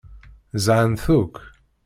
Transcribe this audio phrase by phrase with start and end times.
[0.65, 1.35] Zhant akk.